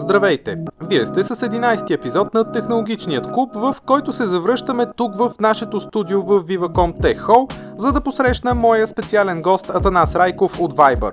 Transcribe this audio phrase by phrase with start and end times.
[0.00, 0.56] Здравейте!
[0.88, 5.80] Вие сте с 11 епизод на Технологичният клуб, в който се завръщаме тук в нашето
[5.80, 11.12] студио в Viva.com Tech Hall, за да посрещна моя специален гост Атанас Райков от Viber.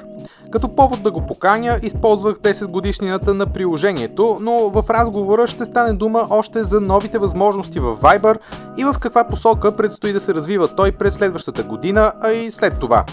[0.51, 5.93] Като повод да го поканя, използвах 10 годишнината на приложението, но в разговора ще стане
[5.93, 8.37] дума още за новите възможности в Viber
[8.77, 12.79] и в каква посока предстои да се развива той през следващата година, а и след
[12.79, 13.05] това.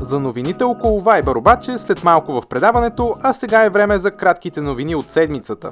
[0.00, 4.60] За новините около Viber обаче след малко в предаването, а сега е време за кратките
[4.60, 5.70] новини от седмицата.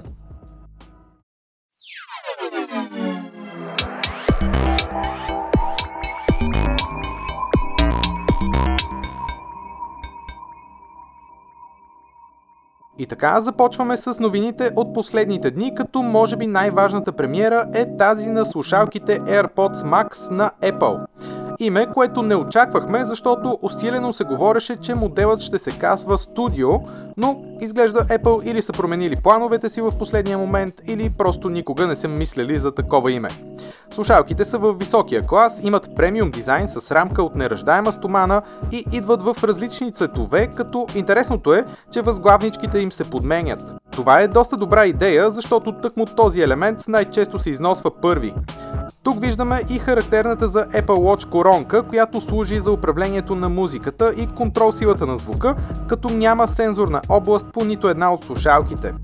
[13.01, 18.31] И така започваме с новините от последните дни, като може би най-важната премиера е тази
[18.31, 21.07] на слушалките AirPods Max на Apple.
[21.63, 27.45] Име, което не очаквахме, защото усилено се говореше, че моделът ще се казва Studio, но
[27.61, 32.09] изглежда Apple или са променили плановете си в последния момент, или просто никога не са
[32.09, 33.29] мислили за такова име.
[33.91, 39.23] Слушалките са в високия клас, имат премиум дизайн с рамка от неръждаема стомана и идват
[39.23, 43.75] в различни цветове, като интересното е, че възглавничките им се подменят.
[44.01, 48.35] Това е доста добра идея, защото тъкмо този елемент най-често се износва първи.
[49.03, 54.27] Тук виждаме и характерната за Apple Watch коронка, която служи за управлението на музиката и
[54.27, 55.55] контрол силата на звука,
[55.89, 58.95] като няма сензорна област по нито една от слушалките.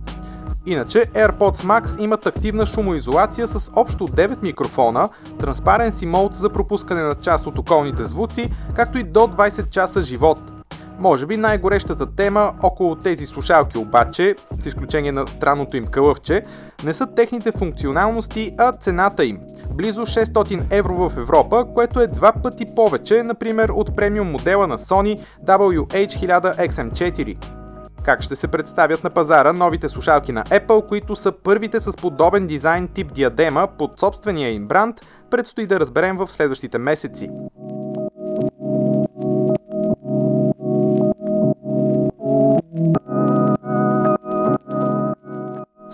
[0.66, 5.08] Иначе AirPods Max имат активна шумоизолация с общо 9 микрофона,
[5.38, 10.42] Transparency Mode за пропускане на част от околните звуци, както и до 20 часа живот–
[10.98, 16.42] може би най-горещата тема около тези слушалки обаче, с изключение на странното им кълъвче,
[16.84, 19.40] не са техните функционалности, а цената им.
[19.70, 24.78] Близо 600 евро в Европа, което е два пъти повече, например от премиум модела на
[24.78, 27.36] Sony WH-1000XM4
[28.06, 32.46] как ще се представят на пазара новите слушалки на Apple, които са първите с подобен
[32.46, 37.30] дизайн тип диадема под собствения им бранд, предстои да разберем в следващите месеци.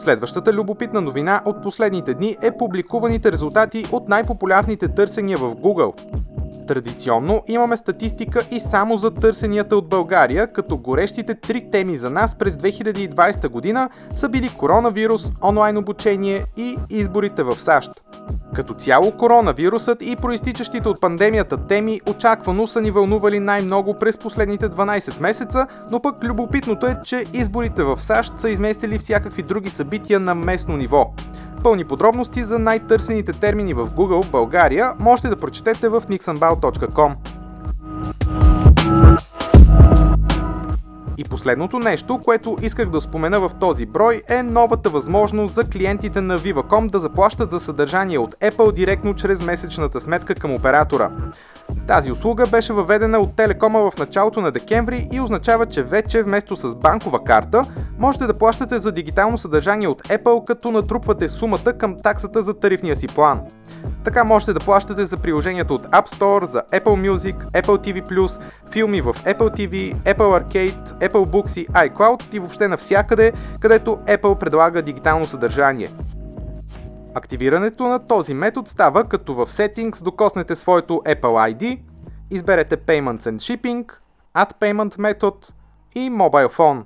[0.02, 5.92] Следващата любопитна новина от последните дни е публикуваните резултати от най-популярните търсения в Google.
[6.66, 12.34] Традиционно имаме статистика и само за търсенията от България, като горещите три теми за нас
[12.34, 17.90] през 2020 година са били коронавирус, онлайн обучение и изборите в САЩ.
[18.54, 24.68] Като цяло коронавирусът и проистичащите от пандемията теми очаквано са ни вълнували най-много през последните
[24.68, 30.20] 12 месеца, но пък любопитното е, че изборите в САЩ са изместили всякакви други събития
[30.20, 31.12] на местно ниво.
[31.62, 37.14] Пълни подробности за най-търсените термини в Google България можете да прочетете в nixonbao.com.
[41.22, 46.20] И последното нещо, което исках да спомена в този брой е новата възможност за клиентите
[46.20, 51.10] на Viva.com да заплащат за съдържание от Apple директно чрез месечната сметка към оператора.
[51.86, 56.56] Тази услуга беше въведена от Телекома в началото на декември и означава, че вече вместо
[56.56, 57.64] с банкова карта
[57.98, 62.96] можете да плащате за дигитално съдържание от Apple, като натрупвате сумата към таксата за тарифния
[62.96, 63.40] си план.
[64.04, 68.40] Така можете да плащате за приложенията от App Store, за Apple Music, Apple TV+,
[68.72, 74.38] филми в Apple TV, Apple Arcade, Apple Books и iCloud и въобще навсякъде, където Apple
[74.38, 75.90] предлага дигитално съдържание.
[77.14, 81.80] Активирането на този метод става като в Settings докоснете своето Apple ID,
[82.30, 83.92] изберете Payments and Shipping,
[84.34, 85.36] Add Payment метод
[85.94, 86.82] и Mobile Phone.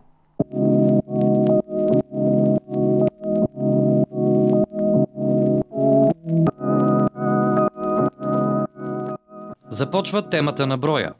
[9.68, 11.12] Започва темата на броя.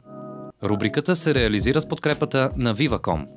[0.63, 3.27] Рубриката се реализира с подкрепата на Viva.com.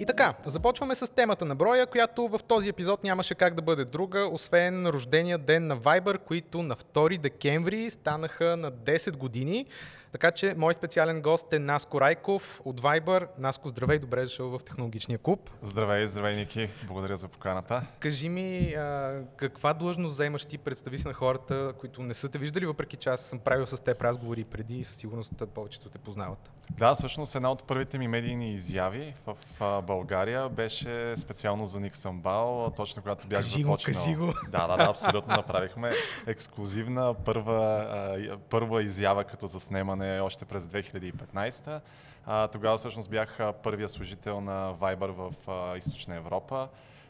[0.00, 3.84] И така, започваме с темата на броя, която в този епизод нямаше как да бъде
[3.84, 9.66] друга, освен рождения ден на Viber, които на 2 декември станаха на 10 години.
[10.14, 13.26] Така че, мой специален гост е Наско Райков от Viber.
[13.38, 15.50] Наско, здравей, добре дошъл в Технологичния клуб.
[15.62, 16.68] Здравей, здравей, Ники.
[16.86, 17.82] Благодаря за поканата.
[17.98, 20.58] Кажи ми, а, каква длъжност заемаш ти?
[20.58, 23.84] Представи се на хората, които не са те виждали, въпреки че аз съм правил с
[23.84, 26.50] теб разговори преди и със сигурност повечето те познават.
[26.70, 31.96] Да, всъщност една от първите ми медийни изяви в а, България беше специално за Ник
[31.96, 33.94] Самбал, точно когато бях кажи започнал.
[33.94, 34.32] Го, кажи го.
[34.50, 35.90] Да, да, да, абсолютно направихме
[36.26, 41.80] ексклюзивна първа, а, първа изява като заснемане още през 2015.
[42.26, 46.68] А, тогава всъщност бях първия служител на Viber в а, Източна Европа.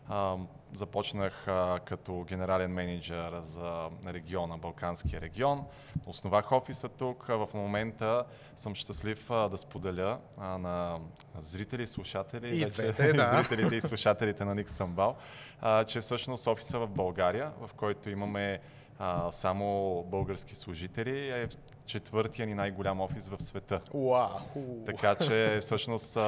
[0.08, 0.36] А,
[0.74, 5.64] започнах а, като генерален менеджер за региона, Балканския регион.
[6.06, 7.26] Основах офиса тук.
[7.28, 8.24] В момента
[8.56, 10.98] съм щастлив а, да споделя а, на
[11.40, 13.42] зрители и слушатели, И вече, двете, да.
[13.48, 15.16] зрителите и слушателите на Ник Самбал,
[15.60, 18.60] а, че всъщност офиса в България, в който имаме
[18.98, 21.48] а, само български служители, е
[21.86, 23.80] четвъртия ни най-голям офис в света.
[23.92, 24.38] Уау!
[24.86, 26.18] Така че всъщност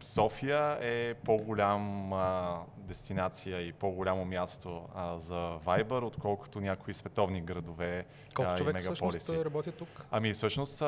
[0.00, 2.12] София е по-голям
[2.82, 8.80] дестинация и по-голямо място а, за Viber, отколкото някои световни градове Колко а, и човека
[8.80, 9.44] всъщност мегаполиси.
[9.44, 10.06] работят тук?
[10.10, 10.86] Ами всъщност а,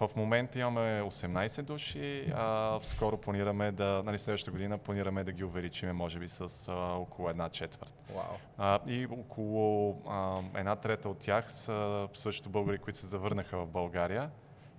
[0.00, 5.44] в момента имаме 18 души, а, скоро планираме да, нали следващата година планираме да ги
[5.44, 7.94] увеличиме може би с а, около една четвърт.
[8.14, 8.36] Вау.
[8.58, 13.66] А, и около а, една трета от тях са също българи, които се завърнаха в
[13.66, 14.30] България,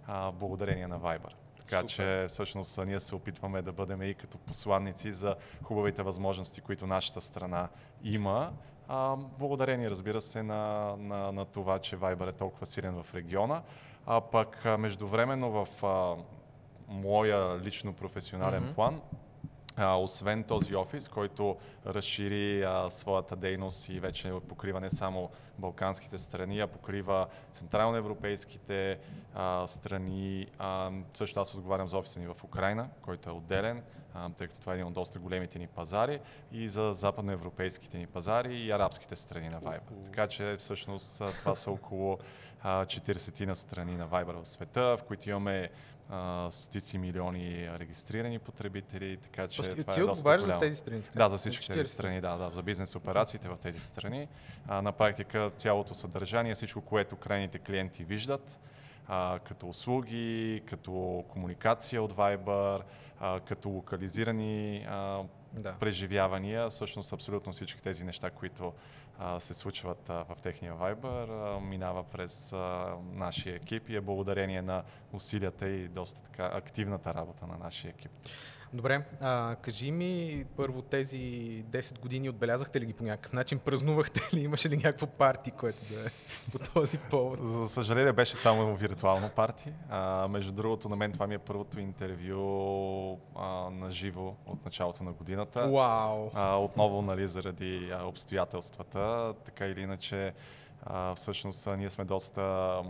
[0.07, 1.31] а, благодарение на Viber.
[1.65, 1.87] Така Супер.
[1.93, 7.21] че всъщност ние се опитваме да бъдем и като посланници за хубавите възможности, които нашата
[7.21, 7.69] страна
[8.03, 8.51] има.
[8.87, 13.61] А, благодарение, разбира се, на, на, на това, че Viber е толкова силен в региона.
[14.05, 16.15] А пък междувременно в а,
[16.87, 18.73] моя лично професионален Мгм.
[18.73, 19.01] план,
[19.77, 25.29] а, освен този офис, който разшири а, своята дейност и вече покрива не само
[25.59, 28.99] балканските страни, а покрива централноевропейските
[29.33, 30.47] а, страни.
[30.59, 33.83] А, също аз отговарям за офиса ни в Украина, който е отделен,
[34.13, 36.19] а, тъй като това е един от доста големите ни пазари,
[36.51, 40.05] и за западноевропейските ни пазари и арабските страни на Viber.
[40.05, 42.17] Така че всъщност това са около
[42.61, 45.69] а, 40 на страни на Viber в света, в които имаме
[46.09, 50.61] а, стотици милиони регистрирани потребители, така че Тоест, това ти е доста отговаряш за голямо.
[50.61, 51.01] тези страни?
[51.01, 51.19] така?
[51.19, 51.83] Да, за всички тези 40.
[51.83, 54.27] страни, да, да, за бизнес операциите в тези страни.
[54.67, 58.59] А, на практика цялото съдържание, всичко, което крайните клиенти виждат,
[59.07, 62.81] а, като услуги, като комуникация от Viber,
[63.19, 65.23] а, като локализирани а,
[65.53, 65.73] Да.
[65.79, 68.73] преживявания, всъщност абсолютно всички тези неща, които
[69.39, 74.61] се случват а, в техния Viber, а, минава през а, нашия екип и е благодарение
[74.61, 74.83] на
[75.13, 78.11] усилията и доста така активната работа на нашия екип.
[78.75, 81.17] Добре, а, кажи ми първо тези
[81.69, 83.59] 10 години отбелязахте ли ги по някакъв начин?
[83.59, 84.39] Празнувахте ли?
[84.39, 86.09] Имаше ли някакво парти, което да е
[86.51, 87.39] по този повод?
[87.41, 89.71] За съжаление беше само виртуално парти.
[89.89, 95.03] А, между другото, на мен това ми е първото интервю а, на живо от началото
[95.03, 95.67] на годината.
[95.67, 96.29] Вау!
[96.33, 100.33] А, отново, нали, заради обстоятелствата, така или иначе,
[100.83, 102.81] а, всъщност ние сме доста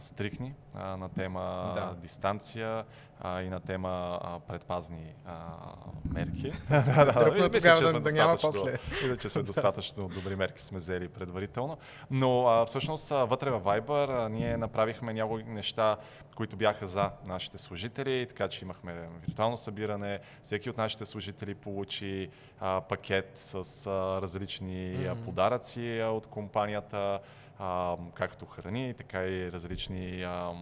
[0.00, 1.94] стрикни а, на тема Да.
[1.96, 2.84] дистанция
[3.20, 5.32] а, и на тема а, предпазни а,
[6.04, 6.50] мерки.
[6.70, 8.78] Дръпна Мисля, тогава че да- сме да няма после.
[8.92, 11.78] Мисля, че сме достатъчно добри мерки сме взели предварително.
[12.10, 15.96] Но а, всъщност а, вътре във Viber а, ние направихме някои неща,
[16.34, 20.18] които бяха за нашите служители, така че имахме виртуално събиране.
[20.42, 25.24] Всеки от нашите служители получи а, пакет с а, различни Мгм.
[25.24, 27.20] подаръци а, от компанията,
[27.58, 30.52] а, както храни, така и различни а,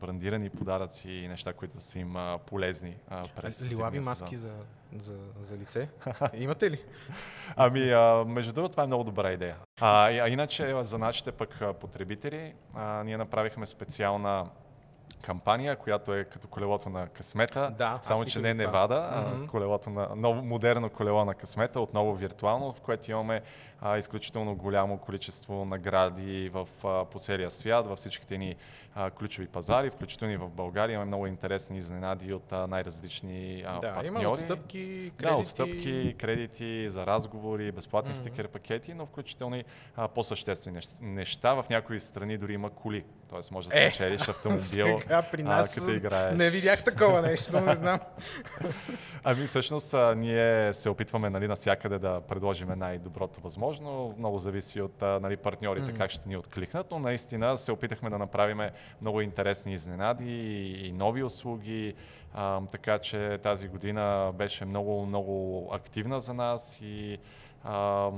[0.00, 4.52] брандирани подаръци и неща, които са им а, полезни а, през Лилави маски за,
[4.96, 5.88] за, за лице?
[6.34, 6.80] Имате ли?
[7.56, 9.56] Ами, а, между другото, това е много добра идея.
[9.80, 14.46] А, а иначе, за нашите пък потребители, а, ние направихме специална
[15.20, 18.54] кампания, която е като колелото на късмета, Да, само че не.
[18.54, 19.46] Невада, а Мгм.
[19.46, 23.42] колелото на, ново, модерно колело на късмета, отново виртуално, в което имаме
[23.80, 28.56] а, изключително голямо количество награди в, а, по целия свят, във всичките ни
[28.94, 30.94] а, ключови пазари, включително и в България.
[30.94, 34.06] Имаме много интересни изненади от а, най-различни а, да, партньори.
[34.22, 35.24] има отстъпки, кредити.
[35.24, 38.18] Да, отстъпки, кредити за разговори, безплатни Мгм.
[38.18, 39.64] стикер пакети, но включително и
[39.96, 41.54] а, по-съществени нещ- неща.
[41.54, 43.04] В някои страни дори има коли.
[43.30, 46.38] Тоест може да Е, спечелиш автомобил, Сега при нас а, като играеш.
[46.38, 48.00] не видях такова нещо, не знам.
[49.24, 54.14] Ами всъщност а, ние се опитваме нали, навсякъде да предложим най-доброто възможно.
[54.18, 58.18] Много зависи от а, нали, партньорите как ще ни откликнат, но наистина се опитахме да
[58.18, 58.60] направим
[59.00, 61.94] много интересни изненади и, и нови услуги.
[62.34, 67.18] А, така че тази година беше много, много активна за нас и
[67.64, 68.10] а,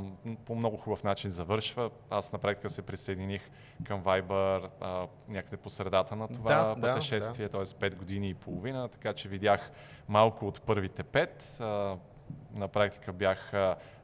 [0.45, 1.91] по много хубав начин завършва.
[2.11, 3.51] Аз на практика се присъединих
[3.85, 7.61] към Viber а, някъде по средата на това Да, да, пътешествие, т.е.
[7.61, 9.71] 5 години и половина, така че видях
[10.09, 11.59] малко от първите пет.
[11.61, 11.97] А,
[12.55, 13.53] на практика бях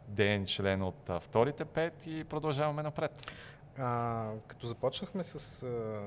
[0.08, 3.32] ден член от а, вторите пет и продължаваме напред.
[3.78, 6.00] А, като започнахме с а,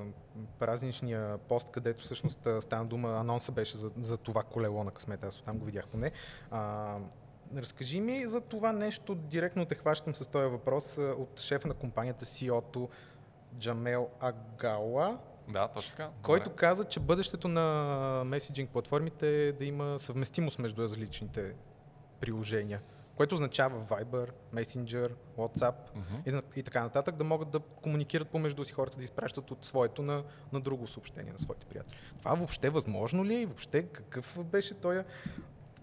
[0.59, 5.41] празничния пост, където всъщност стана дума, анонса беше за, за това колело на късмета, аз
[5.41, 6.11] там го видях поне.
[6.51, 6.97] А,
[7.57, 12.25] разкажи ми за това нещо, директно те хващам с този въпрос от шефа на компанията
[12.25, 12.89] CEO-то
[13.59, 16.09] Джамел Агала, Да, точно така.
[16.21, 16.55] който Добре.
[16.55, 21.53] каза, че бъдещето на меседжинг платформите е да има съвместимост между различните
[22.19, 22.81] приложения,
[23.15, 26.15] което означава Viber, Messenger, WhatsApp Мгм.
[26.55, 30.01] и, и така нататък, да могат да комуникират помежду си хората, да изпращат от своето
[30.01, 31.95] на, на друго съобщение на своите приятели.
[32.19, 34.99] Това въобще възможно ли е и въобще какъв беше този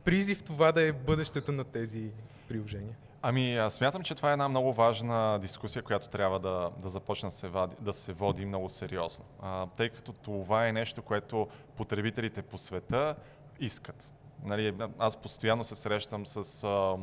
[0.09, 2.11] призив това да е бъдещето на тези
[2.49, 2.97] приложения?
[3.23, 7.27] Ами, аз смятам, че това е една много важна дискусия, която трябва да, да започне
[7.27, 9.25] да се, води, да се води много сериозно.
[9.43, 13.17] А, тъй като това е нещо, което потребителите по света
[13.61, 14.13] искат.
[14.45, 16.97] Нали, аз постоянно се срещам с а,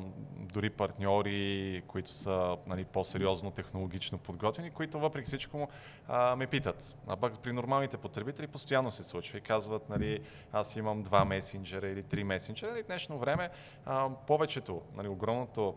[0.53, 5.67] дори партньори, които са нали, по-сериозно технологично подготвени, които въпреки всичко
[6.07, 6.95] а, ме питат.
[7.07, 10.19] А пък при нормалните потребители постоянно се случва и казват, нали,
[10.51, 12.71] аз имам два месенджера или три месенджера.
[12.71, 13.49] Нали, в днешно време
[13.85, 15.75] а, повечето, нали, огромното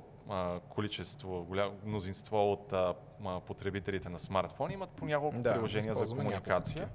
[0.69, 2.95] количество, голям, мнозинство от а,
[3.47, 6.89] потребителите на смартфони имат по няколко Да, приложения за няколко комуникация такива.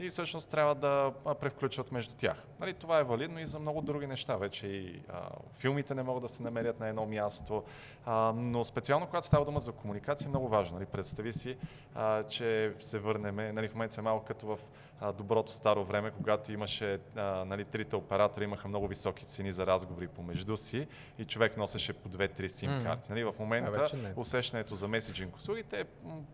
[0.00, 2.42] И всъщност трябва да превключват между тях.
[2.60, 4.36] Нали, това е валидно и за много други неща.
[4.36, 5.28] Вече и а,
[5.58, 7.64] филмите не могат да се намерят на едно място,
[8.06, 10.78] а, но специално когато става дума за комуникация е много важно.
[10.78, 11.56] Нали, представи си,
[11.94, 14.58] а, че се върнем, нали, в момента е малко като в
[15.00, 19.66] а, доброто старо време, когато имаше а, нали, трите оператора имаха много високи цени за
[19.66, 20.86] разговори помежду си
[21.18, 23.10] и човек носеше по две-три сим карти.
[23.10, 25.84] Нали, в момента усещането за меседжинг услугите е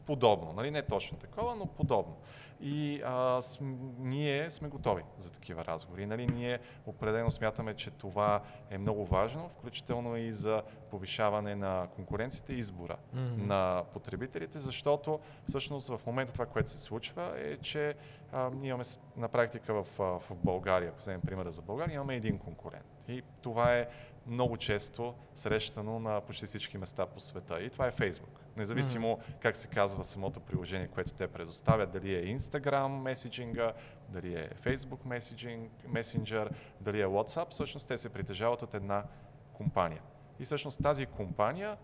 [0.06, 0.52] подобно.
[0.52, 0.70] Нали?
[0.70, 2.16] Не точно такова, но подобно.
[2.60, 3.64] И а, см,
[3.98, 6.06] ние сме готови за такива разговори.
[6.06, 6.26] Нали?
[6.26, 12.58] Ние определено смятаме, че това е много важно, включително и за повишаване на конкуренцията и
[12.58, 13.46] избора Мгм.
[13.46, 17.94] на потребителите, защото всъщност в момента това, което се случва е, че
[18.32, 22.16] а, ние имаме с- на практика в, в България, ако вземем примера за България, имаме
[22.16, 22.86] един конкурент.
[23.08, 23.88] И това е
[24.26, 27.60] много често срещано на почти всички места по света.
[27.60, 28.38] И това е Facebook.
[28.56, 33.72] Независимо как се казва самото приложение, което те предоставят, дали е Instagram меседжинга,
[34.08, 39.04] дали е Facebook Messaging, Messenger, дали е WhatsApp, всъщност те се притежават от една
[39.52, 40.02] компания.
[40.38, 41.76] И всъщност тази компания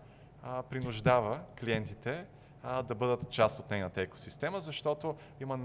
[0.43, 2.25] а, принуждава клиентите
[2.63, 5.59] а, да бъдат част от нейната екосистема, защото има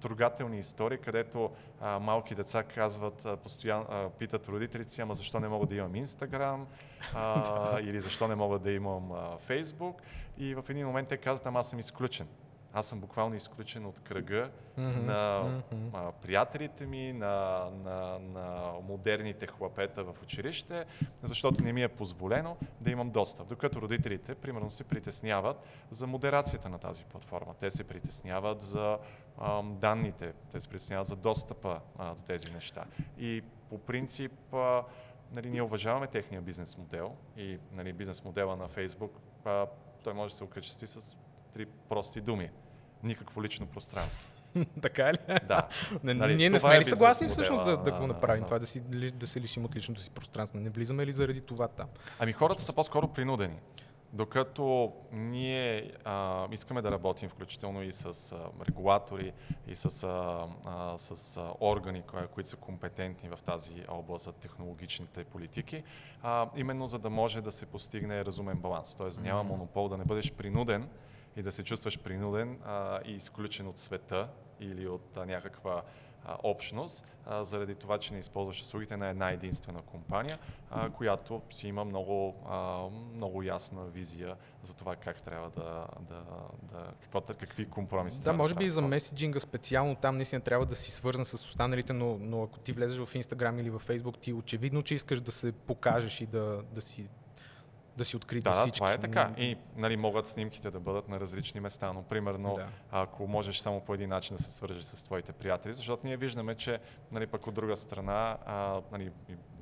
[0.00, 5.40] трогателни истории, където а, малки деца казват, а, постоянно а, питат родителите си, ама защо
[5.40, 6.66] не мога да имам Инстаграм,
[7.80, 10.02] или защо не мога да имам а, Фейсбук.
[10.38, 12.28] И в един момент те казват, ама аз съм изключен.
[12.74, 15.88] Аз съм буквално изключен от кръга Мгм, на мгм.
[15.92, 20.84] а, приятелите ми, на, на, на модерните хлапета в училище,
[21.22, 23.48] защото не ми е позволено да имам достъп.
[23.48, 25.56] Докато родителите, примерно, се притесняват
[25.90, 27.54] за модерацията на тази платформа.
[27.60, 28.98] Те се притесняват за
[29.40, 32.84] ам, данните, те се притесняват за достъпа а, до тези неща.
[33.18, 34.84] И по принцип, а,
[35.32, 39.10] нали, ние уважаваме техния бизнес модел и нали, бизнес модела на Facebook,
[39.44, 39.66] а,
[40.04, 41.18] той може да се окачестви с
[41.52, 42.50] три прости думи.
[43.02, 44.28] Никакво лично пространство.
[44.82, 45.18] така ли?
[45.44, 45.68] Да.
[46.02, 48.40] Не, Нали, ние не сме е ли съгласни модела всъщност да, да го на- направим
[48.40, 48.80] на- това, да, си,
[49.10, 50.58] да се лишим от личното си пространство?
[50.58, 51.86] Не влизаме ли заради това там?
[52.18, 53.54] Ами хората са по-скоро принудени.
[54.14, 59.32] Докато ние а, искаме да работим включително и с а, регулатори,
[59.66, 64.32] и с, а, а, с а, органи, кои- които са компетентни в тази област за
[64.32, 65.82] технологичните политики,
[66.22, 68.94] а, именно за да може да се постигне разумен баланс.
[68.94, 70.88] Тоест няма монопол, да не бъдеш принуден
[71.36, 74.28] и да се чувстваш принуден а, и изключен от света
[74.60, 75.82] или от а, някаква
[76.24, 80.38] а, общност, а, заради това, че не използваш услугите на една единствена компания,
[80.70, 82.82] а, която си има много, а,
[83.14, 86.22] много ясна визия за това как трябва да, да,
[86.62, 90.66] да какво, какви компромиси Да, трябва може би и за меседжинга специално там наистина трябва
[90.66, 94.20] да си свързан с останалите, но, но ако ти влезеш в Instagram или в Facebook,
[94.20, 97.08] ти очевидно, че искаш да се покажеш и да, да си
[97.96, 98.78] да си открит Да, за да, всички.
[98.78, 99.30] това е така.
[99.36, 102.68] И нали, могат снимките да бъдат на различни места, но примерно Да.
[102.90, 106.54] ако можеш само по един начин да се свържеш с твоите приятели, защото ние виждаме,
[106.54, 106.80] че
[107.12, 109.10] нали, пък от друга страна, а, нали,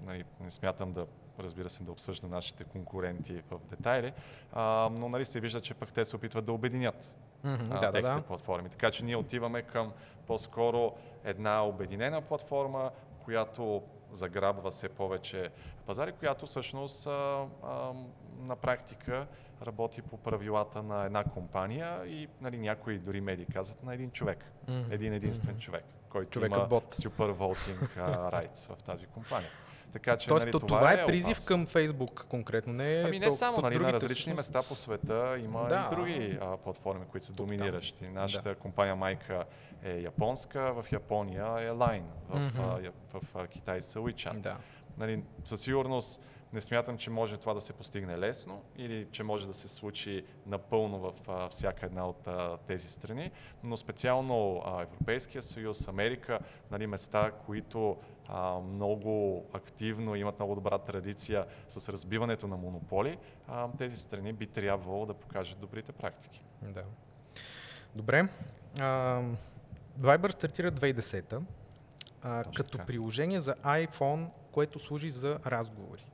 [0.06, 1.06] нали, не смятам да
[1.38, 4.12] разбира се, да обсъждам нашите конкуренти в детайли,
[4.52, 7.80] а, но нали, се вижда, че пък те се опитват да обединят Мгм, а, да,
[7.80, 8.22] да, техните да.
[8.22, 8.68] платформи.
[8.68, 9.92] Така че ние отиваме към
[10.26, 10.92] по-скоро
[11.24, 12.90] една обединена платформа,
[13.24, 15.50] която заграбва все повече
[15.86, 17.92] пазари, която всъщност а, а,
[18.38, 19.26] на практика
[19.66, 24.44] работи по правилата на една компания и нали, някои дори медии казват на един човек,
[24.90, 26.94] един единствен човек, който Човека има бот.
[26.94, 29.50] super voting а, rights в тази компания.
[29.92, 31.46] Така че Тоест, нали, то- това, е призив опасно.
[31.46, 32.72] към Фейсбук конкретно.
[32.72, 35.88] Не, е Ами не то- само, нали, на различни места по света има Да.
[35.92, 38.04] и други а, платформи, които са доминиращи.
[38.04, 39.44] Нашата компания майка
[39.82, 42.60] е японска, в Япония е Line, в, Мгм.
[42.60, 42.78] а,
[43.10, 44.38] в, а, Китай са WeChat.
[44.38, 44.56] Да.
[44.98, 46.20] Нали, със сигурност
[46.52, 50.24] Не смятам, че може това да се постигне лесно или че може да се случи
[50.46, 53.30] напълно в а, всяка една от а, тези страни,
[53.64, 56.38] но специално а, Европейския съюз, Америка,
[56.70, 57.96] нали, места, които
[58.32, 63.18] а, много активно имат много добра традиция с разбиването на монополи,
[63.48, 66.44] а, тези страни би трябвало да покажат добрите практики.
[66.62, 66.82] Да.
[67.94, 68.28] Добре.
[68.78, 69.22] А,
[70.00, 71.40] Viber стартира 2010
[72.22, 72.84] а, като така.
[72.84, 76.04] приложение за iPhone, което служи за разговори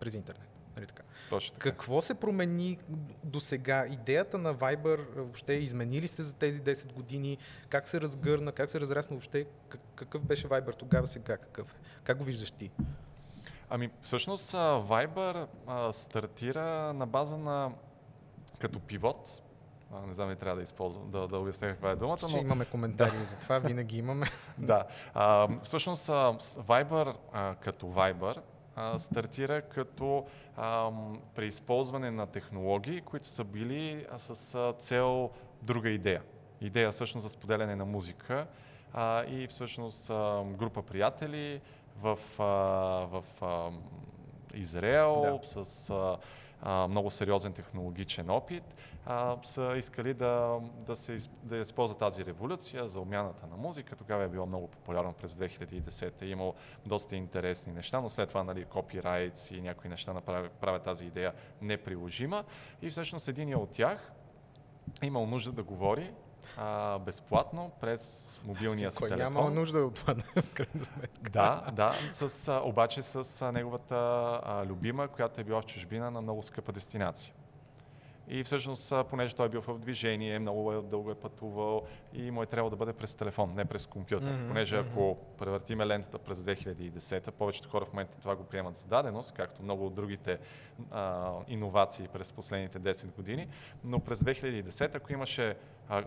[0.00, 0.48] през интернет.
[0.76, 1.02] Нали така?
[1.30, 1.70] Точно така.
[1.70, 2.78] Какво се промени
[3.24, 3.86] до сега?
[3.86, 7.38] Идеята на Viber въобще измени ли се за тези 10 години?
[7.68, 8.52] Как се разгърна?
[8.52, 9.46] Как се разрасна въобще?
[9.94, 11.76] Какъв беше Viber тогава, сега какъв е?
[12.04, 12.70] Как го виждаш ти?
[13.70, 17.72] Ами, всъщност Viber а, стартира на база на
[18.58, 19.42] като пивот,
[20.06, 22.18] не знам ли трябва да използвам, да, да обясня каква е думата.
[22.18, 22.38] Ще но...
[22.38, 23.24] имаме коментари да.
[23.24, 24.26] за това, винаги имаме.
[24.58, 24.84] да.
[25.14, 28.40] А, всъщност Viber а, като Viber
[28.76, 30.90] а, стартира като а,
[31.34, 35.30] преизползване на технологии, които са били а, с а, цел
[35.62, 36.22] друга идея.
[36.60, 38.46] Идея всъщност за споделяне на музика
[38.92, 41.60] а, и всъщност а, група приятели
[42.02, 42.44] в, а,
[43.06, 43.70] в а,
[44.54, 45.64] Израел да.
[45.64, 46.16] с а,
[46.62, 48.74] а, много сериозен технологичен опит,
[49.06, 53.96] а, са искали да, да, се, да използват тази революция за обмяната на музика.
[53.96, 56.22] Тогава е било много популярно през 2010.
[56.22, 56.54] Е имало
[56.86, 61.32] доста интересни неща, но след това нали, копирайтс и някои неща направят, правят тази идея
[61.62, 62.44] неприложима.
[62.82, 64.12] И всъщност един от тях
[65.02, 66.12] имал нужда да говори
[66.56, 69.18] а, безплатно през мобилния си телефон.
[69.18, 71.30] Няма нужда от това, в крайна сметка.
[71.30, 73.96] Да, да, с, а, обаче с а, неговата
[74.44, 77.34] а, любима, която е била в чужбина на много скъпа дестинация.
[78.28, 82.42] И всъщност, понеже той е бил в движение, много е, дълго е пътувал и му
[82.42, 84.28] е трябвало да бъде през телефон, не през компютър.
[84.28, 84.48] Mm-hmm.
[84.48, 89.32] Понеже ако превъртиме лентата през 2010, повечето хора в момента това го приемат за даденост,
[89.32, 90.38] както много от другите
[90.90, 93.48] а, иновации през последните 10 години,
[93.84, 95.56] но през 2010, ако имаше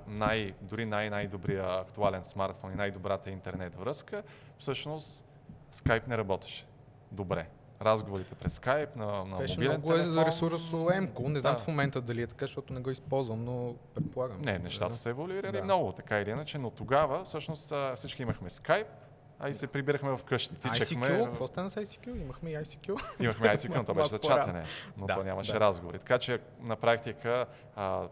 [0.07, 4.24] най, дори най-най-добрия актуален смартфон и най-добрата интернет връзка,
[4.57, 5.25] всъщност
[5.74, 6.65] Skype не работеше
[7.12, 7.48] добре
[7.81, 10.24] разговорите през Skype, на, на Беше мобилен много телефон.
[10.24, 11.29] е ресурсоемко.
[11.29, 11.59] Не знам да.
[11.59, 14.41] в момента дали е така, защото не го използвам, но предполагам.
[14.41, 14.98] Не, нещата да.
[14.98, 15.63] са еволюирали да.
[15.63, 18.86] много, така или иначе, но тогава всъщност всички имахме Skype,
[19.39, 20.55] а и се прибирахме в къщи.
[20.55, 21.08] Тичахме...
[21.08, 21.25] ICQ?
[21.25, 22.22] Какво стана с ICQ?
[22.22, 23.01] Имахме и ICQ.
[23.20, 24.64] Имахме ICQ, но то беше за чатане,
[24.98, 25.59] но да, то нямаше да.
[25.59, 26.00] разговори.
[26.00, 27.46] Така че на практика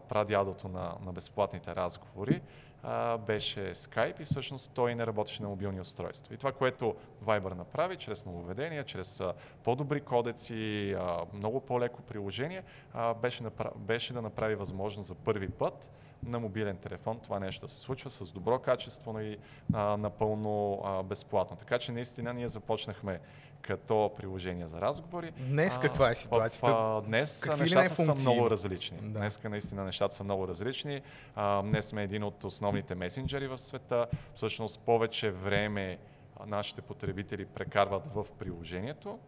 [0.08, 2.42] прадядото на, на безплатните разговори
[2.82, 6.34] а, беше Skype и всъщност той не работеше на мобилни устройства.
[6.34, 12.62] И това, което Viber направи, чрез нововведения, чрез а, по-добри кодеци, а, много по-леко приложение,
[12.94, 13.72] а, беше, направ...
[13.76, 15.90] беше да направи възможно за първи път
[16.22, 19.38] на мобилен телефон това нещо да се случва с добро качество но и
[19.72, 21.56] а, напълно а, безплатно.
[21.56, 23.20] Така че наистина ние започнахме
[23.62, 25.30] като приложение за разговори.
[25.30, 26.70] Днес каква е ситуацията?
[26.70, 28.98] В, а, днес Какви нещата са много различни.
[28.98, 29.18] Да.
[29.18, 31.02] Днес наистина нещата са много различни.
[31.34, 34.06] А, днес сме един от основните месенджери в света.
[34.34, 35.98] Всъщност повече време
[36.46, 39.18] нашите потребители прекарват в приложението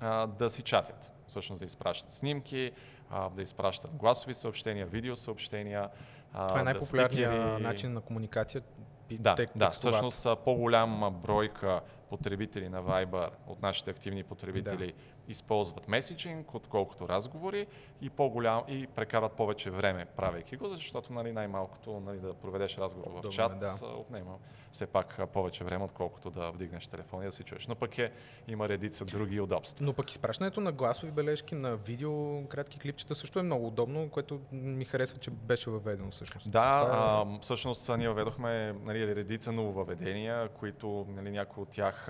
[0.00, 1.12] а, да си чатят.
[1.26, 2.72] Всъщност да изпращат снимки,
[3.12, 5.88] а, да изпращат гласови съобщения, видеосъобщения.
[6.32, 7.62] Това е най-популярният да стикери...
[7.62, 8.62] начин на комуникация.
[9.10, 11.80] Да, да, всъщност по-голяма бройка
[12.12, 15.32] потребители на Viber, от нашите активни потребители, да.
[15.32, 17.66] използват меседжинг, отколкото разговори
[18.00, 23.22] и, по-голям, и прекарат повече време, правейки го, защото нали, най-малкото нали, да проведеш разговор
[23.24, 23.74] в чат да.
[23.96, 24.38] отнема
[24.72, 27.66] все пак повече време, отколкото да вдигнеш телефона и да си чуеш.
[27.66, 28.12] Но пък е,
[28.48, 29.84] има редица други удобства.
[29.86, 34.40] Но пък изпращането на гласови бележки, на видео, кратки клипчета също е много удобно, което
[34.52, 36.50] ми харесва, че беше въведено всъщност.
[36.50, 37.34] Да, Това е...
[37.34, 42.01] а, всъщност ние въведохме нали, редица нововведения, които нали, някои от тях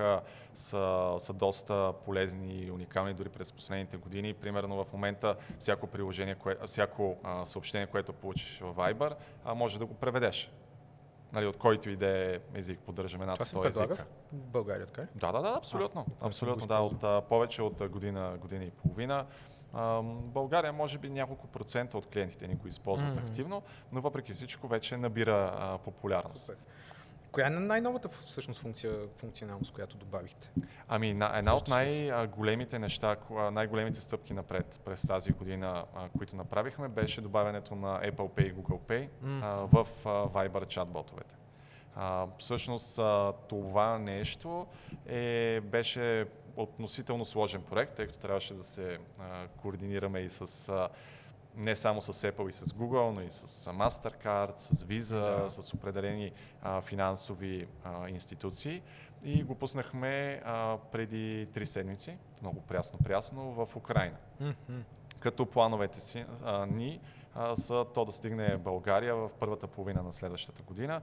[0.55, 4.35] са, са доста полезни и уникални дори през последните години.
[4.35, 9.78] Примерно в момента всяко приложение, кое, всяко а, съобщение, което получиш в Viber, а, може
[9.78, 10.50] да го преведеш
[11.33, 14.07] нали, от който и да е език, поддържаме над 100 езика.
[14.33, 15.07] В България, така е?
[15.14, 16.07] Да, да, да, абсолютно.
[16.20, 19.26] А, абсолютно, да, от а, повече от година, година и половина.
[20.12, 23.28] България може би няколко процента от клиентите ни го използват mm-hmm.
[23.28, 26.44] активно, но въпреки всичко вече набира а, популярност.
[26.44, 26.57] Супер.
[27.33, 30.51] Коя е най-новата всъщност функция, функционалност, която добавихте?
[30.88, 33.16] Ами, на, една от най-големите неща,
[33.53, 35.85] най-големите стъпки напред през тази година,
[36.18, 39.66] които направихме, беше добавянето на Apple Pay и Google Pay mm.
[39.73, 41.37] в Viber чатботовете.
[41.97, 43.01] А, всъщност
[43.49, 44.66] това нещо
[45.07, 50.88] е, беше относително сложен проект, тъй като трябваше да се а, координираме и с а,
[51.57, 55.51] не само с Apple и с Google, но и с Mastercard, с Visa, да.
[55.51, 58.83] с определени а, финансови а, институции.
[59.25, 64.17] И го пуснахме а, преди три седмици, много прясно-прясно, в Украина.
[64.41, 64.83] Mm-hmm.
[65.21, 67.01] Като плановете си а, ни
[67.55, 71.01] са то да стигне България в първата половина на следващата година,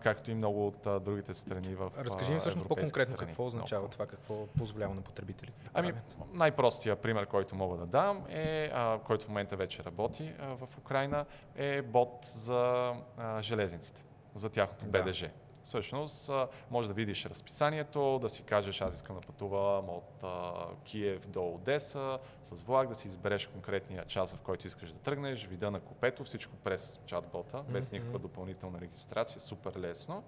[0.00, 3.28] както и много от другите страни в Разкажи ми всъщност по-конкретно страни.
[3.28, 5.92] какво означава това, какво позволява на потребителите Ами,
[6.32, 8.72] най-простия пример, който мога да дам, е,
[9.04, 11.24] който в момента вече работи в Украина,
[11.56, 12.92] е бот за
[13.40, 14.04] железниците,
[14.34, 15.30] за тяхното да.
[15.64, 16.30] Всъщност
[16.70, 20.52] може да видиш разписанието, да си кажеш аз искам да пътувам от а,
[20.84, 25.46] Киев до Одеса с влак, да си избереш конкретния час, в който искаш да тръгнеш,
[25.46, 27.72] вида на купето, всичко през чатбота, mm-hmm.
[27.72, 30.22] без никаква допълнителна регистрация, супер лесно.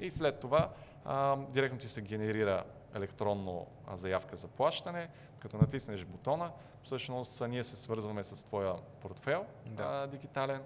[0.00, 0.70] И след това
[1.04, 2.64] а, директно ти се генерира
[2.94, 9.82] електронно заявка за плащане, като натиснеш бутона, всъщност ние се свързваме с твоя портфел да.
[9.82, 10.62] а, дигитален,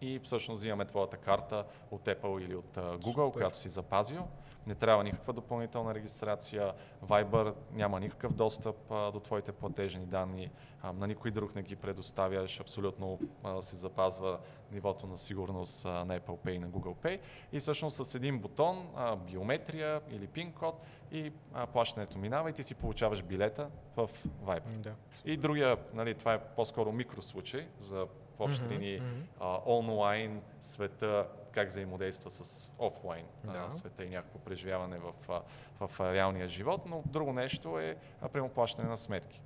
[0.00, 3.32] и всъщност взимаме твоята карта от Apple или от Google, Супер.
[3.32, 4.28] която си запазил.
[4.66, 6.72] Не трябва никаква допълнителна регистрация.
[7.06, 10.50] Viber няма никакъв достъп а, до твоите платежни данни.
[10.82, 12.60] А, на никой друг не ги предоставяш.
[12.60, 14.38] Абсолютно а, се запазва
[14.72, 17.20] нивото на сигурност а, на Apple Pay и на Google Pay.
[17.52, 22.52] И всъщност с един бутон, а, биометрия или пин код и а, плащането минава и
[22.52, 24.10] ти си получаваш билета в
[24.44, 24.78] Viber.
[24.78, 24.94] Да.
[25.24, 28.06] И другия, нали, това е по-скоро микрослучай за
[28.38, 29.60] в общи mm-hmm, линии mm-hmm.
[29.66, 33.70] онлайн света, как взаимодейства с офлайн да.
[33.70, 35.42] света и някакво преживяване в, в,
[35.88, 37.96] в реалния живот, но друго нещо е
[38.32, 39.40] прямо плащане на сметки.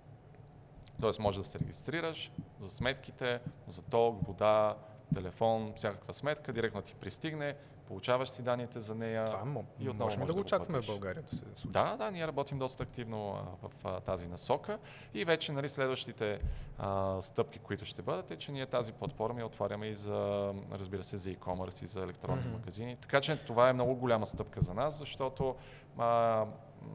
[1.01, 4.77] Тоест може да се регистрираш за сметките, за ток, вода,
[5.15, 7.57] телефон, всякаква сметка, директно ти пристигне,
[7.89, 9.25] получаваш си данните за нея.
[9.25, 11.69] Това и отново можем да го очакваме в България да се случи.
[11.69, 14.79] Да, да, ние работим доста активно а, в а, тази насока
[15.15, 16.41] и вече нали, следващите
[16.79, 21.05] а, стъпки, които ще бъдат, е, че ние тази платформа я отваряме и за, разбира
[21.05, 22.53] се, за e-commerce и за електронни mm-hmm.
[22.53, 22.97] магазини.
[22.97, 25.57] Така че това е много голяма стъпка за нас, защото
[25.99, 26.45] а,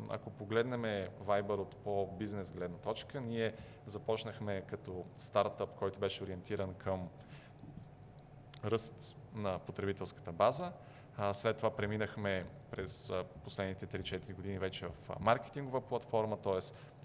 [0.10, 0.82] ако погледнем
[1.26, 3.54] Viber от по-бизнес гледна точка, ние
[3.86, 7.10] започнахме като стартъп, който беше ориентиран към
[8.66, 10.72] ръст на потребителската база.
[11.34, 16.60] След това преминахме през последните 3-4 години вече в маркетингова платформа, т.е.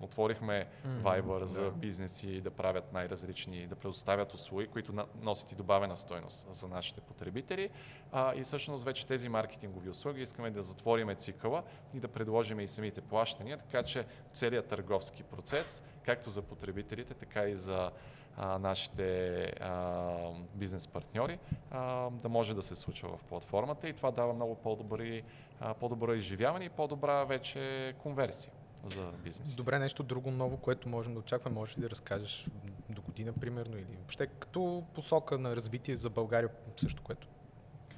[0.05, 5.97] отворихме mm-hmm, Viber за бизнеси да правят най-различни, да предоставят услуги, които носят и добавена
[5.97, 7.71] стойност за нашите потребители.
[8.13, 11.63] А, и всъщност вече тези маркетингови услуги искаме да затвориме цикъла
[11.95, 17.45] и да предложим и самите плащания, така че целият търговски процес, както за потребителите, така
[17.45, 17.91] и за
[18.39, 21.39] нашите а, бизнес партньори,
[21.71, 25.23] а, да може да се случва в платформата и това дава много по-добри,
[25.61, 28.53] а, по-добро изживяване и по-добра вече конверсия
[28.85, 29.55] за бизнес.
[29.55, 32.47] Добре, нещо друго ново, което можем да очакваме, може ли да разкажеш
[32.91, 37.29] до година, примерно, или въобще като посока на развитие за България, също, което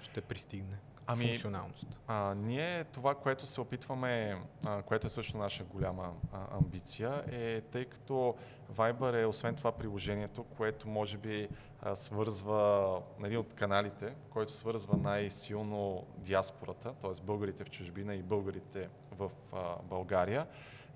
[0.01, 0.77] ще пристигне?
[1.13, 1.87] Ами, функционалност?
[2.07, 7.61] А, ние това, което се опитваме, а, което е също наша голяма а, амбиция, е
[7.61, 8.35] тъй като
[8.75, 11.49] Viber е освен това приложението, което може би
[11.83, 17.11] а, свързва нали, от каналите, който свързва най-силно диаспората, т.е.
[17.23, 20.47] българите в чужбина и българите в а, България.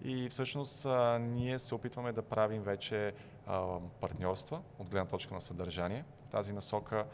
[0.04, 3.12] И всъщност а, ние се опитваме да правим вече
[3.46, 6.04] а, партньорства от гледна точка на съдържание.
[6.26, 7.04] В тази насока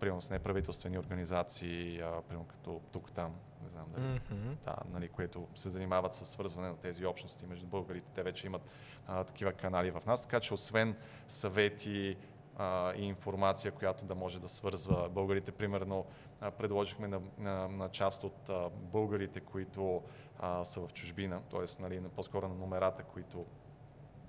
[0.00, 4.64] примерно с неправителствени организации, а, примерно като тук там, не знам дали, mm-hmm.
[4.64, 8.10] да, нали, които се занимават с свързване на тези общности между българите.
[8.14, 8.62] Те вече имат
[9.06, 10.96] а, такива канали в нас, така че освен
[11.28, 12.16] съвети
[12.56, 16.06] а, и информация, която да може да свързва българите, примерно
[16.40, 20.02] а, предложихме на, на, на част от а, българите, които
[20.38, 21.82] а, са в чужбина, т.е.
[21.82, 23.46] Нали, по-скоро на номерата, които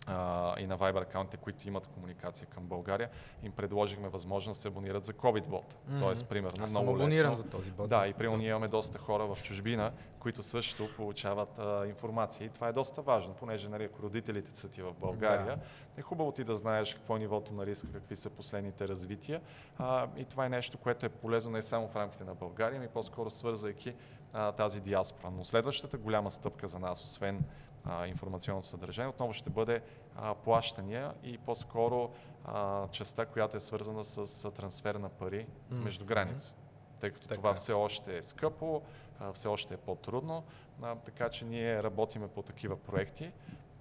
[0.08, 3.10] а, и на Viber акаунтите, които имат комуникация към България,
[3.43, 5.74] им предложихме възможност да се абонират за COVID бот.
[5.74, 6.00] Mm-hmm.
[6.00, 7.36] Тоест, примерно, Аз много съм лесно.
[7.36, 7.89] за този бот.
[7.89, 12.46] Да, и примерно ние имаме доста хора в чужбина, които също получават а, информация.
[12.46, 15.62] И това е доста важно, понеже нали, ако родителите са ти в България, да.
[15.98, 19.41] е хубаво ти да знаеш какво е нивото на риска, какви са последните развития.
[19.78, 22.88] А, и това е нещо, което е полезно не само в рамките на България, ами
[22.88, 23.96] по-скоро свързвайки
[24.34, 25.32] а, тази диаспора.
[25.38, 27.43] Но следващата голяма стъпка за нас, освен
[27.86, 29.82] а, информационното съдържание, отново ще бъде
[30.16, 32.10] а, плащания и по-скоро
[32.46, 35.84] а, частта, която е свързана с а, трансфер на пари mm-hmm.
[35.84, 36.54] между граници.
[37.00, 37.36] Тъй като така.
[37.36, 38.82] това все още е скъпо,
[39.20, 40.44] а, все още е по-трудно,
[40.82, 43.32] а, така че ние работиме по такива проекти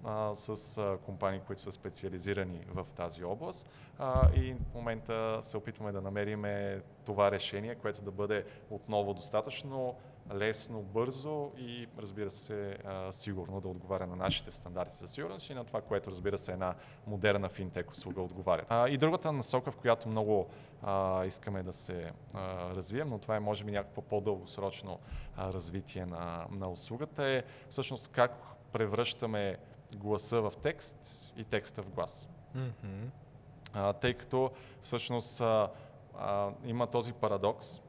[0.03, 5.57] а, с а, компании, които са специализирани в тази област а, и в момента се
[5.57, 6.45] опитваме да намерим
[7.05, 9.95] това решение, което да бъде отново достатъчно
[10.33, 15.53] лесно, бързо и разбира се а, сигурно да отговаря на нашите стандарти за сигурност и
[15.53, 16.75] на това, което разбира се една
[17.07, 18.63] модерна финтек услуга отговаря.
[18.69, 20.47] А, и другата насока, в която много
[20.81, 24.99] а, искаме да се а, развием, но това е може би някакво по-дългосрочно
[25.37, 28.31] а, развитие на, на услугата е всъщност как
[28.71, 29.57] превръщаме
[29.95, 32.27] гласа в текст и текста в глас.
[32.55, 33.09] Mm-hmm.
[33.73, 35.69] А, тъй като всъщност а,
[36.17, 37.81] а, има този парадокс,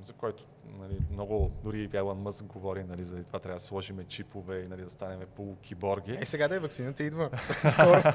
[0.00, 4.04] за който нали, много, дори и Елън Мъск говори, нали, за това трябва да сложим
[4.08, 6.18] чипове и нали, да станем полукиборги.
[6.20, 7.30] Е, сега да е вакцината идва.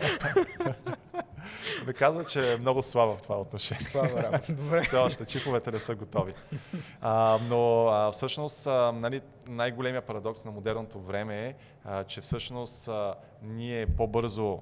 [1.87, 3.85] Ме казва, че е много слаба в това отношение.
[3.85, 4.53] Слава работа.
[4.53, 4.83] Добре.
[4.83, 6.33] Все още чиповете не са готови.
[7.01, 11.55] А, но а, всъщност а, нали, най-големия парадокс на модерното време е,
[11.85, 14.59] а, че всъщност а, ние по-бързо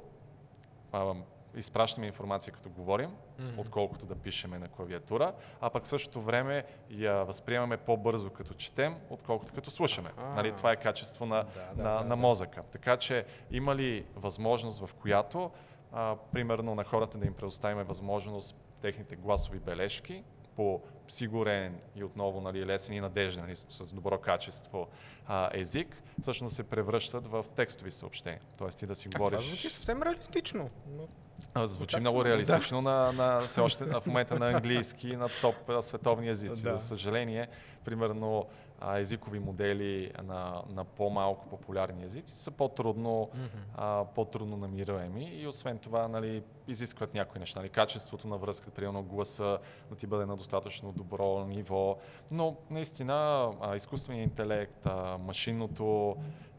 [0.92, 1.14] а,
[1.56, 3.58] изпращаме информация като говорим, mm-hmm.
[3.58, 8.96] отколкото да пишеме на клавиатура, а пък в същото време я възприемаме по-бързо като четем,
[9.10, 10.12] отколкото като слушаме.
[10.36, 12.64] Нали, това е качество на, да, да, на, да, на мозъка.
[12.72, 15.52] Така че има ли възможност, в която
[15.92, 20.24] а, примерно на хората да им предоставим възможност техните гласови бележки
[20.56, 24.88] по сигурен и отново нали, лесен и надежден нали, с добро качество
[25.28, 28.42] а, език, всъщност се превръщат в текстови съобщения.
[28.58, 29.40] Тоест ти да си а говориш...
[29.40, 30.70] Това звучи съвсем реалистично.
[30.88, 31.08] Но...
[31.54, 32.90] А, звучи много реалистично да.
[32.90, 36.64] на, на, все още в момента на английски, на топ световни езици.
[36.64, 36.78] Да.
[36.78, 37.48] За съжаление,
[37.86, 38.46] примерно
[38.80, 43.48] а, езикови модели на, на по-малко популярни езици са по-трудно, mm-hmm.
[43.76, 47.60] а, по-трудно намираеми и освен това нали, изискват някои неща.
[47.60, 49.58] Нали, качеството на връзка, примерно гласа
[49.90, 51.98] да ти бъде на достатъчно добро ниво,
[52.32, 56.16] но наистина а, изкуственият интелект, а, машинното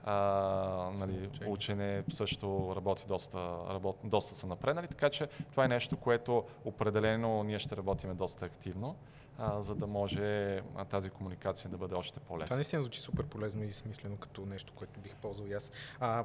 [0.06, 3.38] а, нали, учене също работи доста,
[3.70, 8.46] работ, доста са напреднали, така че това е нещо, което определено ние ще работиме доста
[8.46, 8.96] активно
[9.38, 12.46] а, за да може а, тази комуникация да бъде още по-лесна.
[12.46, 15.72] Това наистина звучи супер полезно и смислено като нещо, което бих ползвал и аз.
[16.00, 16.24] А,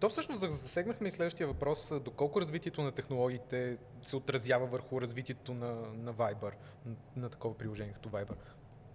[0.00, 5.74] то всъщност засегнахме и следващия въпрос, доколко развитието на технологиите се отразява върху развитието на,
[5.94, 6.52] на Viber,
[6.86, 8.36] на, на такова приложение като Viber.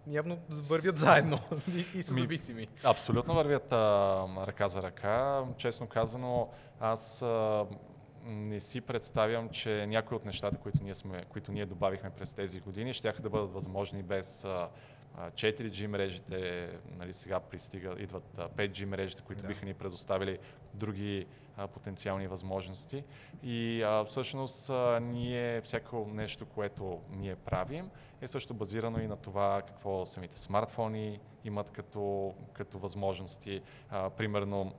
[0.09, 1.39] Явно вървят заедно
[1.75, 2.67] и, и са зависими.
[2.83, 5.43] Абсолютно вървят а, ръка за ръка.
[5.57, 7.65] Честно казано, аз а,
[8.25, 12.59] не си представям, че някои от нещата, които ние, сме, които ние добавихме през тези
[12.59, 14.45] години, ще да бъдат възможни без
[15.17, 19.47] 4G мрежите, нали, сега пристига, идват 5G мрежите, които да.
[19.47, 20.37] биха ни предоставили
[20.73, 23.03] други а, потенциални възможности.
[23.43, 27.89] И а, всъщност а, ние, всяко нещо, което ние правим,
[28.21, 33.61] е също базирано и на това какво самите смартфони имат като, като възможности.
[33.89, 34.73] А, примерно,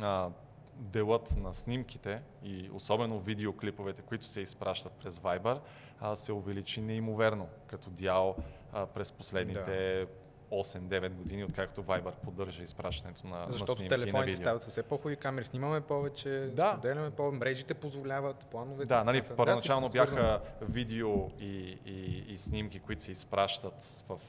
[0.00, 0.30] а,
[0.78, 5.60] делът на снимките и особено видеоклиповете, които се изпращат през Viber,
[6.00, 8.36] а, се увеличи неимоверно като дял
[8.72, 10.25] а, през последните да.
[10.50, 15.16] 8-9 години, откакто Viber поддържа изпращането на, Защото на снимки телефоните стават с все по-хубави
[15.16, 16.72] камери, снимаме повече, да.
[16.72, 18.88] споделяме повече, мрежите позволяват, плановете.
[18.88, 24.20] Да, нали, първоначално бяха видео и, и, и снимки, които се изпращат в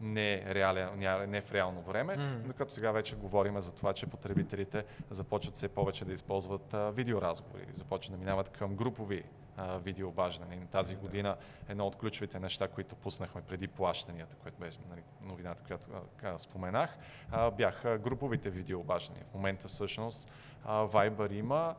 [0.00, 0.88] не, реален,
[1.30, 2.36] не в реално време, mm.
[2.38, 7.66] докато сега вече говорим за това, че потребителите започват все повече да използват а, видеоразговори,
[7.74, 9.24] започват да минават към групови
[9.56, 10.66] а, видеообаждания.
[10.72, 11.36] Тази година
[11.68, 15.86] едно от ключовите неща, които пуснахме преди плащанията, което беше нали, новината, която
[16.22, 16.96] а, споменах,
[17.30, 19.24] а, бяха груповите видеообаждания.
[19.30, 20.30] В момента всъщност
[20.64, 21.74] а, Viber има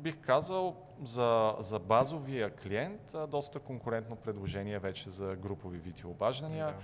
[0.00, 6.66] бих казал, за, за базовия клиент доста конкурентно предложение вече за групови видеообаждания.
[6.66, 6.74] Да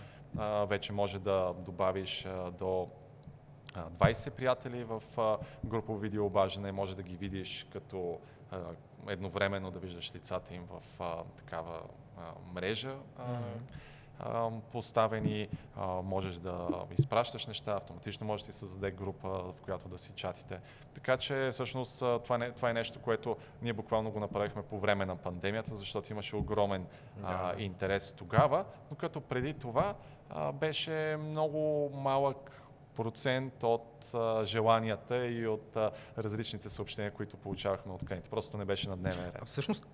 [0.67, 2.27] вече може да добавиш
[2.59, 2.89] до
[3.77, 5.03] 20 приятели в
[5.65, 8.19] групово видеообаждане, може да ги видиш като
[9.09, 10.83] едновременно да виждаш лицата им в
[11.37, 11.81] такава
[12.55, 12.95] мрежа.
[13.21, 13.77] Mm-hmm.
[14.73, 15.49] Поставени,
[16.03, 20.61] можеш да изпращаш неща, автоматично може да ти създаде група, в която да си чатите.
[20.95, 25.07] Така че всъщност това, не, това е нещо, което ние буквално го направихме по време
[25.07, 26.87] на пандемията, защото имаше огромен
[27.25, 29.95] а, интерес тогава, но като преди това
[30.31, 32.66] а, беше много малък
[32.97, 38.31] процент от а, желанията и от а, различните съобщения, които получавахме от клиентите.
[38.31, 39.39] Просто не беше на дневен ред.
[39.43, 39.87] А всъщност,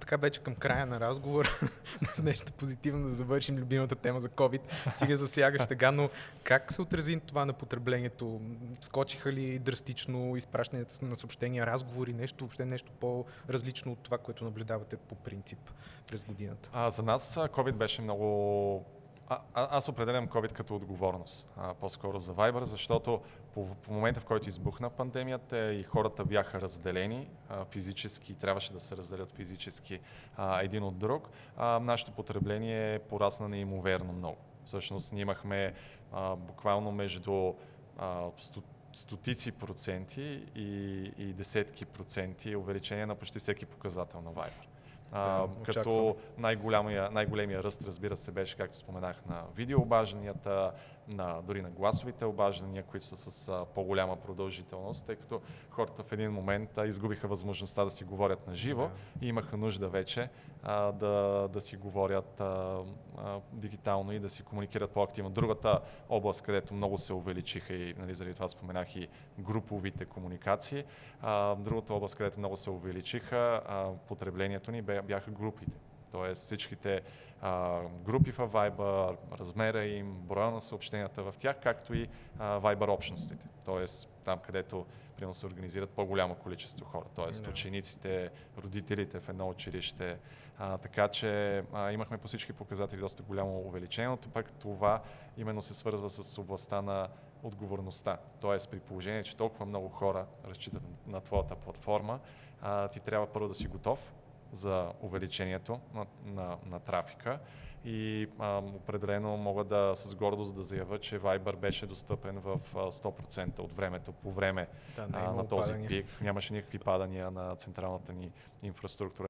[0.00, 1.48] така вече към края на разговор,
[2.14, 4.60] с нещо позитивно да завършим любимата тема за COVID.
[4.98, 6.10] Ти ги засягаш сега, но
[6.42, 8.40] как се отрази това на потреблението?
[8.80, 14.96] Скочиха ли драстично изпращането на съобщения, разговори, нещо, въобще нещо по-различно от това, което наблюдавате
[14.96, 15.58] по принцип
[16.06, 16.68] през годината?
[16.72, 18.84] А, за нас COVID беше много
[19.28, 23.20] а, аз определям COVID като отговорност, а, по-скоро за Viber, защото
[23.54, 28.80] по, по момента, в който избухна пандемията и хората бяха разделени а, физически, трябваше да
[28.80, 30.00] се разделят физически
[30.36, 34.38] а, един от друг, а, нашето потребление порасна неимоверно много.
[34.64, 35.74] Всъщност ние имахме
[36.12, 37.54] а, буквално между
[37.98, 44.73] а, сто, стотици проценти и, и десетки проценти увеличение на почти всеки показател на Viber.
[45.12, 50.72] А, Да, като най-големия, най-големия ръст, разбира се, беше, както споменах, на видеообажданията,
[51.08, 55.40] на, дори на гласовите обаждания, които са с а, по-голяма продължителност, тъй като
[55.70, 59.26] хората в един момент а, изгубиха възможността да си говорят на живо Да.
[59.26, 60.28] и имаха нужда вече
[60.62, 62.78] а, да, да си говорят а,
[63.18, 65.30] а, дигитално и да си комуникират по-активно.
[65.30, 70.84] Другата област, където много се увеличиха и нали, заради това споменах и груповите комуникации,
[71.22, 75.72] а, другата област, където много се увеличиха а, потреблението ни бяха групите.
[76.10, 77.02] Тоест всичките
[77.44, 82.88] а, групи в Viber, размера им, броя на съобщенията в тях, както и а, Viber
[82.88, 83.48] общностите.
[83.64, 87.50] Тоест там, където примерно се организират по-голямо количество хора, т.е.
[87.50, 90.18] Учениците, родителите в едно училище.
[90.58, 95.02] А, така че а, имахме по всички показатели доста голямо увеличение, но пък това
[95.36, 97.08] именно се свързва с областта на
[97.42, 98.18] отговорността.
[98.40, 102.20] Тоест при положение, че толкова много хора разчитат на твоята платформа,
[102.62, 104.12] а, ти трябва първо да си готов
[104.54, 107.38] за увеличението на, на, на трафика
[107.84, 112.78] и а, определено мога да с гордост да заявя, че Viber беше достъпен в а,
[112.78, 115.88] 100% от времето по време Да, е а, на този падания.
[115.88, 116.06] пик.
[116.20, 119.28] Нямаше никакви падания на централната ни инфраструктура.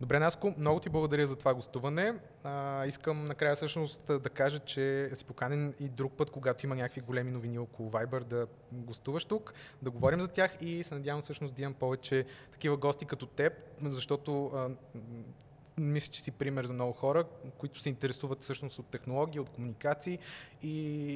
[0.00, 2.14] Добре, Наско, много ти благодаря за това гостуване.
[2.44, 7.00] А, искам накрая всъщност да кажа, че си поканен и друг път, когато има някакви
[7.00, 11.54] големи новини около Viber, да гостуваш тук, да говорим за тях и се надявам всъщност
[11.54, 14.68] да имам повече такива гости като теб, защото а,
[15.78, 17.24] мисля, че си пример за много хора,
[17.58, 20.18] които се интересуват всъщност от технологии, от комуникации
[20.62, 20.70] и,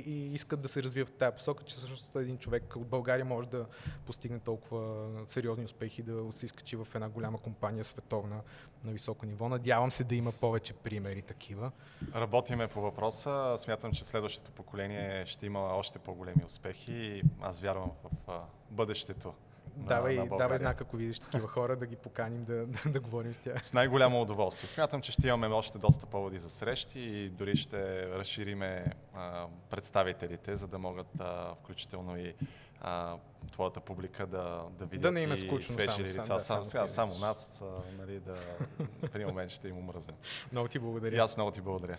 [0.06, 3.48] и искат да се развият в тази посока, че всъщност един човек от България може
[3.48, 3.66] да
[4.06, 8.40] постигне толкова сериозни успехи, да се изкачи в една голяма компания световна
[8.84, 9.48] на високо ниво.
[9.48, 11.72] Надявам се да има повече примери такива.
[12.14, 13.54] Работиме по въпроса.
[13.58, 17.90] Смятам, че следващото поколение ще има още по-големи успехи и аз вярвам
[18.26, 19.34] в бъдещето.
[19.76, 23.34] Давай, на давай знак, ако видиш такива хора, да ги поканим да, да, да говорим
[23.34, 23.66] с тях.
[23.66, 24.68] С най-голямо удоволствие.
[24.68, 30.56] Смятам, че ще имаме още доста поводи за срещи и дори ще разшириме а, представителите,
[30.56, 32.34] за да могат а, включително и
[32.80, 33.16] а,
[33.52, 36.24] твоята публика да, да видят Да не им е и скучно свежи само, лица.
[36.24, 37.66] сам- да, Сам, само сега, само нас, а,
[37.98, 38.36] нали, да
[39.14, 40.16] един момент ще им омръзнем.
[40.52, 41.24] Много ти И благодаря.
[41.24, 41.96] аз много ти благодаря.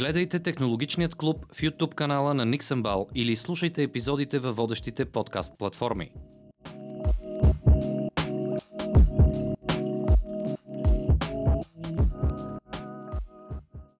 [0.00, 6.12] Гледайте Технологичният клуб в YouTube канала на Nixonbal или слушайте епизодите във водещите подкаст платформи.